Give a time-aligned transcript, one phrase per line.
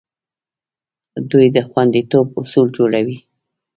[1.31, 3.17] دوی د خوندیتوب اصول جوړوي.